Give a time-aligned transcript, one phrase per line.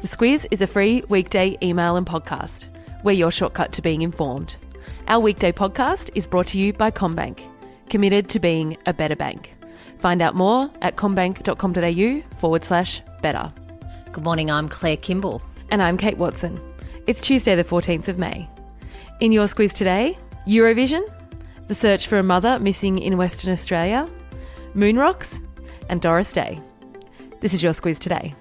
[0.00, 2.66] The Squiz is a free weekday email and podcast.
[3.02, 4.54] We're your shortcut to being informed.
[5.08, 7.40] Our weekday podcast is brought to you by CommBank,
[7.90, 9.56] committed to being a better bank.
[9.98, 13.52] Find out more at commbank.com.au forward slash better.
[14.12, 15.42] Good morning, I'm Claire Kimball.
[15.72, 16.60] And I'm Kate Wilson.
[17.08, 18.48] It's Tuesday, the 14th of May.
[19.18, 21.02] In your Squiz today, Eurovision,
[21.66, 24.08] the search for a mother missing in Western Australia,
[24.74, 25.40] moon rocks,
[25.88, 26.60] and Doris Day.
[27.40, 28.36] This is your Squiz today.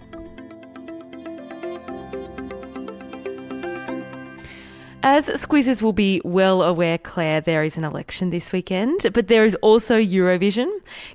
[5.04, 9.46] As squeezers will be well aware, Claire, there is an election this weekend, but there
[9.46, 10.68] is also Eurovision.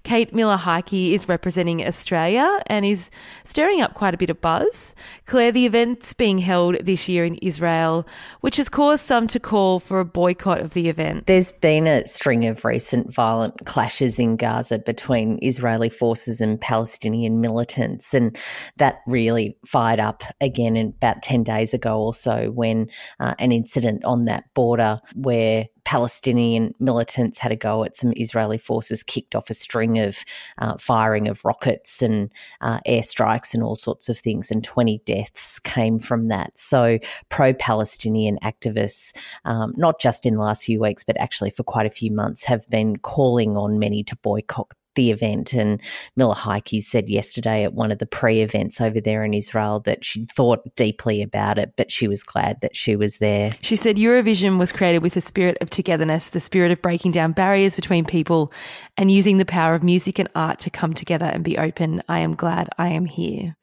[0.04, 3.10] Kate Miller Heidke is representing Australia and is
[3.42, 4.94] stirring up quite a bit of buzz.
[5.26, 8.06] Claire, the event's being held this year in Israel,
[8.40, 11.26] which has caused some to call for a boycott of the event.
[11.26, 17.40] There's been a string of recent violent clashes in Gaza between Israeli forces and Palestinian
[17.40, 18.38] militants, and
[18.76, 23.71] that really fired up again about 10 days ago or so when uh, an incident
[23.72, 29.34] incident on that border where Palestinian militants had a go at some Israeli forces, kicked
[29.34, 30.24] off a string of
[30.58, 35.58] uh, firing of rockets and uh, airstrikes and all sorts of things, and 20 deaths
[35.58, 36.52] came from that.
[36.54, 36.98] So,
[37.30, 39.12] pro Palestinian activists,
[39.44, 42.44] um, not just in the last few weeks, but actually for quite a few months,
[42.44, 45.52] have been calling on many to boycott the event.
[45.52, 45.80] And
[46.16, 50.04] Miller Heidke said yesterday at one of the pre events over there in Israel that
[50.04, 53.54] she thought deeply about it, but she was glad that she was there.
[53.62, 57.32] She said Eurovision was created with a spirit of togetherness, the spirit of breaking down
[57.32, 58.52] barriers between people
[58.96, 62.02] and using the power of music and art to come together and be open.
[62.08, 63.56] I am glad I am here.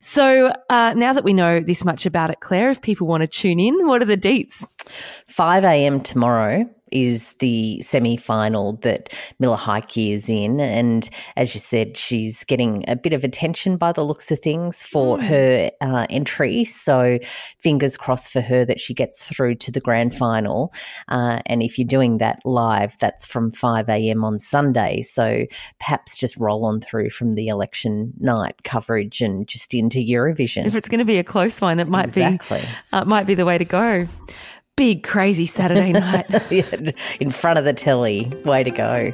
[0.00, 3.26] So uh, now that we know this much about it, Claire, if people want to
[3.26, 4.66] tune in, what are the deets?
[5.26, 6.00] 5 a.m.
[6.00, 10.60] tomorrow is the semi final that Miller Heidke is in.
[10.60, 14.82] And as you said, she's getting a bit of attention by the looks of things
[14.82, 15.22] for mm.
[15.26, 16.64] her uh, entry.
[16.64, 17.18] So
[17.58, 20.72] fingers crossed for her that she gets through to the grand final.
[21.08, 24.24] Uh, and if you're doing that live, that's from 5 a.m.
[24.24, 25.02] on Sunday.
[25.02, 25.46] So
[25.78, 30.66] perhaps just roll on through from the election night coverage and just into Eurovision.
[30.66, 32.60] If it's going to be a close one, it might exactly.
[32.60, 34.06] be uh, might be the way to go
[34.80, 36.24] big, crazy Saturday night.
[37.20, 38.32] in front of the telly.
[38.46, 39.12] Way to go.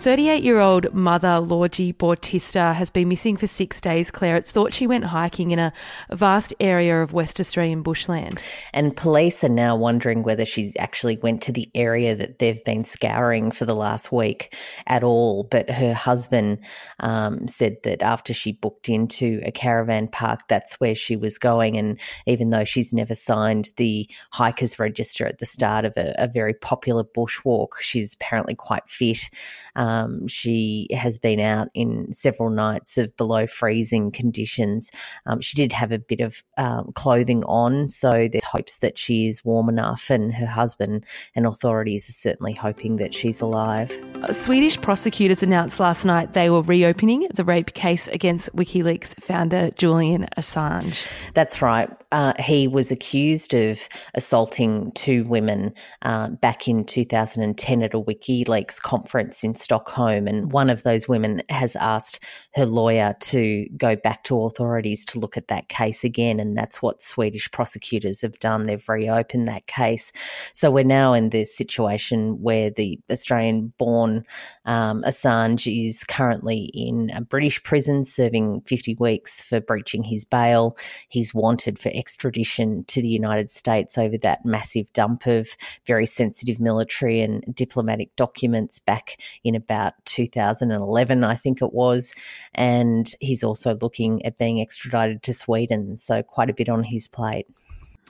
[0.00, 4.36] 38 year old mother Lorgie Bautista has been missing for six days, Claire.
[4.36, 5.74] It's thought she went hiking in a
[6.10, 8.40] vast area of West Australian bushland.
[8.72, 12.82] And police are now wondering whether she actually went to the area that they've been
[12.82, 14.56] scouring for the last week
[14.86, 15.44] at all.
[15.44, 16.60] But her husband
[17.00, 21.76] um, said that after she booked into a caravan park, that's where she was going.
[21.76, 26.26] And even though she's never signed the hikers register at the start of a, a
[26.26, 29.28] very popular bushwalk, she's apparently quite fit.
[29.76, 34.90] Um, um, she has been out in several nights of below freezing conditions.
[35.26, 39.26] Um, she did have a bit of um, clothing on, so there's hopes that she
[39.26, 43.90] is warm enough, and her husband and authorities are certainly hoping that she's alive.
[44.32, 50.28] Swedish prosecutors announced last night they were reopening the rape case against WikiLeaks founder Julian
[50.36, 51.06] Assange.
[51.34, 51.90] That's right.
[52.12, 55.72] Uh, he was accused of assaulting two women
[56.02, 60.26] uh, back in 2010 at a WikiLeaks conference in Stockholm.
[60.26, 62.22] And one of those women has asked
[62.54, 66.40] her lawyer to go back to authorities to look at that case again.
[66.40, 68.66] And that's what Swedish prosecutors have done.
[68.66, 70.12] They've reopened that case.
[70.52, 74.24] So we're now in this situation where the Australian born
[74.64, 80.76] um, Assange is currently in a British prison serving 50 weeks for breaching his bail.
[81.08, 85.48] He's wanted for extradition to the United States over that massive dump of
[85.86, 92.12] very sensitive military and diplomatic documents back in about 2011, I think it was.
[92.54, 95.96] And he's also looking at being extradited to Sweden.
[95.96, 97.46] So quite a bit on his plate.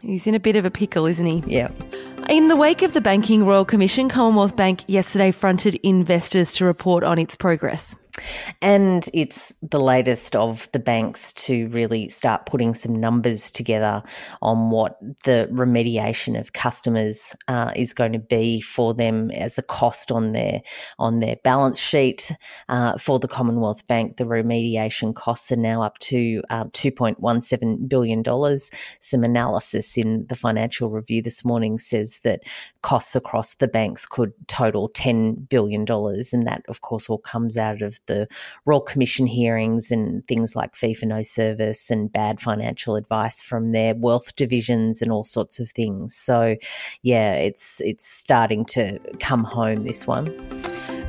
[0.01, 1.43] He's in a bit of a pickle, isn't he?
[1.47, 1.71] Yeah.
[2.29, 7.03] In the wake of the Banking Royal Commission, Commonwealth Bank yesterday fronted investors to report
[7.03, 7.97] on its progress.
[8.61, 14.03] And it's the latest of the banks to really start putting some numbers together
[14.43, 19.63] on what the remediation of customers uh, is going to be for them as a
[19.63, 20.63] cost on their
[20.99, 22.33] on their balance sheet.
[22.69, 27.21] Uh, for the Commonwealth Bank, the remediation costs are now up to um, two point
[27.21, 28.71] one seven billion dollars.
[29.01, 32.41] Some analysis in the Financial Review this morning says that
[32.83, 37.57] costs across the banks could total ten billion dollars, and that, of course, all comes
[37.57, 38.29] out of the
[38.67, 43.71] Royal Commission hearings and things like fee for no service and bad financial advice from
[43.71, 46.15] their wealth divisions and all sorts of things.
[46.15, 46.57] So,
[47.03, 49.85] yeah, it's it's starting to come home.
[49.85, 50.60] This one.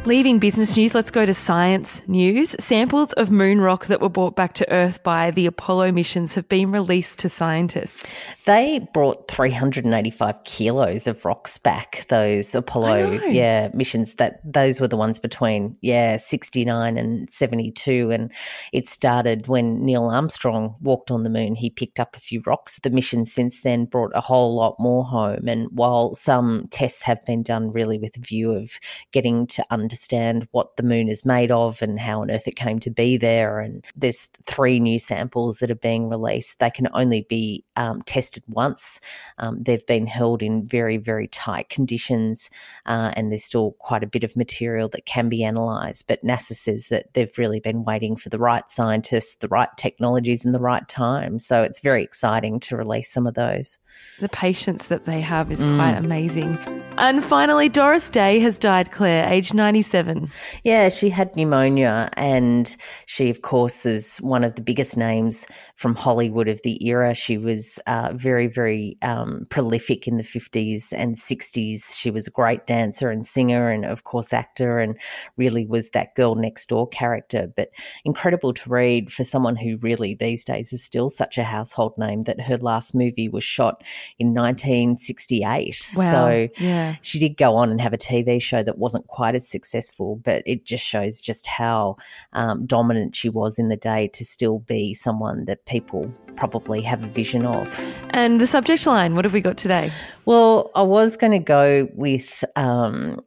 [0.05, 2.55] Leaving business news, let's go to science news.
[2.59, 6.49] Samples of moon rock that were brought back to Earth by the Apollo missions have
[6.49, 8.11] been released to scientists.
[8.45, 14.97] They brought 385 kilos of rocks back, those Apollo yeah, missions that those were the
[14.97, 18.31] ones between yeah, 69 and 72 and
[18.73, 21.53] it started when Neil Armstrong walked on the moon.
[21.53, 22.79] He picked up a few rocks.
[22.79, 27.23] The mission since then brought a whole lot more home and while some tests have
[27.27, 28.71] been done really with a view of
[29.11, 32.55] getting to understand understand what the moon is made of and how on earth it
[32.55, 33.59] came to be there.
[33.59, 36.59] And there's three new samples that are being released.
[36.59, 39.01] They can only be um, tested once.
[39.37, 42.49] Um, they've been held in very, very tight conditions,
[42.85, 46.07] uh, and there's still quite a bit of material that can be analysed.
[46.07, 50.45] But NASA says that they've really been waiting for the right scientists, the right technologies,
[50.45, 51.37] and the right time.
[51.37, 53.77] So it's very exciting to release some of those.
[54.19, 55.75] The patience that they have is mm.
[55.77, 56.57] quite amazing.
[56.97, 60.29] And finally, Doris Day has died, Claire, aged 97.
[60.63, 62.75] Yeah, she had pneumonia, and
[63.07, 67.15] she, of course, is one of the biggest names from Hollywood of the era.
[67.15, 71.97] She was uh, very, very um, prolific in the 50s and 60s.
[71.97, 74.95] She was a great dancer and singer, and, of course, actor, and
[75.37, 77.51] really was that girl next door character.
[77.55, 77.69] But
[78.05, 82.23] incredible to read for someone who really these days is still such a household name
[82.23, 83.80] that her last movie was shot
[84.19, 85.93] in 1968.
[85.95, 86.11] Wow.
[86.11, 86.95] So yeah.
[87.01, 90.43] she did go on and have a TV show that wasn't quite as successful, but
[90.45, 91.97] it just shows just how
[92.33, 97.03] um, dominant she was in the day to still be someone that people probably have
[97.03, 97.79] a vision of.
[98.11, 99.91] And the subject line, what have we got today?
[100.25, 102.43] Well, I was going to go with.
[102.55, 103.21] Um,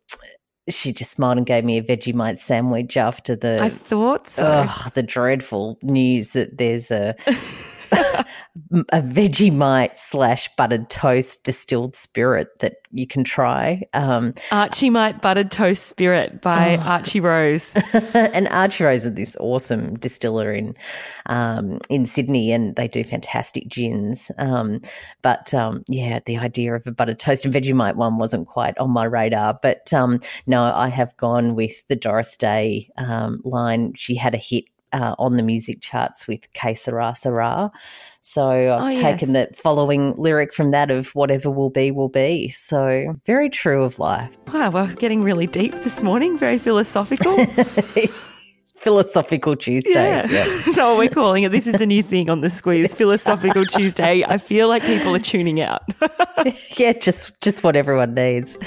[0.69, 3.61] she just smiled and gave me a Vegemite sandwich after the.
[3.61, 4.67] I thought so.
[4.95, 7.15] the dreadful news that there's a
[8.91, 13.83] a Vegemite slash buttered toast distilled spirit that you can try.
[13.95, 16.83] Um, Archie Mite Buttered Toast Spirit by oh.
[16.83, 17.75] Archie Rose.
[18.15, 20.77] and Archie Rose are this awesome distiller in
[21.27, 24.31] um, in Sydney, and they do fantastic gins.
[24.39, 24.81] Um,
[25.23, 28.91] but um, yeah, the idea of a buttered toast and Vegemite one wasn't quite on
[28.91, 29.59] my radar.
[29.61, 33.95] But um, no, I have gone with the Doris Day um, line.
[33.97, 34.65] She had a hit
[34.95, 37.71] uh, on the music charts with Que Sera Sera.
[38.23, 39.49] So I've oh, taken yes.
[39.51, 42.49] that following lyric from that of whatever will be, will be.
[42.49, 44.39] So very true of life.
[44.53, 47.37] Wow, we're getting really deep this morning, very philosophical.
[48.79, 49.93] Philosophical Tuesday.
[49.93, 50.27] Yeah.
[50.29, 50.45] yeah.
[50.67, 51.53] That's what we're calling it.
[51.53, 52.95] This is a new thing on the Squiz.
[52.97, 54.23] Philosophical Tuesday.
[54.27, 55.83] I feel like people are tuning out.
[56.77, 58.59] yeah, just just what everyone needs.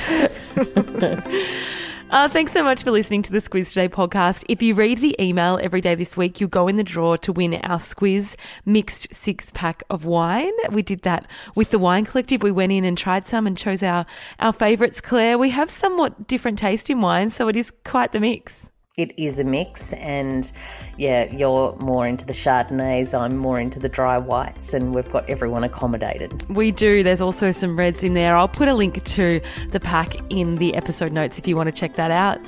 [2.09, 4.45] Uh, thanks so much for listening to the Squiz Today podcast.
[4.47, 7.33] If you read the email every day this week, you'll go in the draw to
[7.33, 10.53] win our Squiz mixed six pack of wine.
[10.71, 12.41] We did that with the Wine Collective.
[12.41, 14.05] We went in and tried some and chose our,
[14.39, 15.37] our favourites, Claire.
[15.37, 19.37] We have somewhat different taste in wine, so it is quite the mix it is
[19.37, 20.51] a mix and
[20.97, 25.29] yeah you're more into the chardonnays i'm more into the dry whites and we've got
[25.29, 26.43] everyone accommodated.
[26.49, 27.03] We do.
[27.03, 28.35] There's also some reds in there.
[28.35, 29.39] I'll put a link to
[29.69, 32.39] the pack in the episode notes if you want to check that out.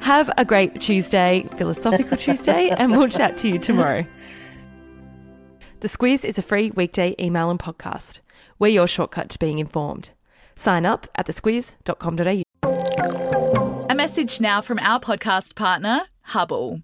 [0.00, 4.06] Have a great tuesday philosophical tuesday and we'll chat to you tomorrow.
[5.80, 8.20] The Squiz is a free weekday email and podcast.
[8.58, 10.10] We're your shortcut to being informed.
[10.56, 12.44] Sign up at thesquiz.com.au a
[14.12, 16.82] message now from our podcast partner, Hubble.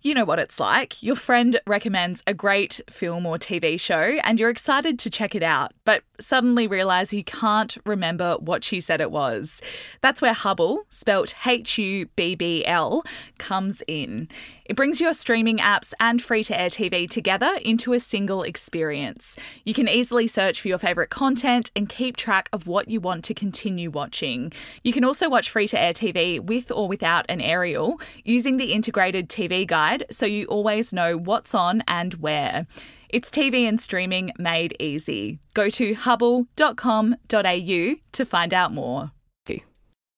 [0.00, 1.02] You know what it's like.
[1.02, 5.42] Your friend recommends a great film or TV show and you're excited to check it
[5.42, 9.60] out, but suddenly realize you can't remember what she said it was.
[10.00, 13.02] That's where Hubble, spelt H U B B L,
[13.38, 14.28] comes in.
[14.64, 19.36] It brings your streaming apps and free to air TV together into a single experience.
[19.64, 23.24] You can easily search for your favourite content and keep track of what you want
[23.24, 24.52] to continue watching.
[24.84, 28.72] You can also watch free to air TV with or without an aerial using the
[28.72, 32.66] integrated TV guide so you always know what's on and where.
[33.08, 35.38] It's TV and streaming made easy.
[35.54, 37.16] Go to hubble.com.au
[38.12, 39.12] to find out more.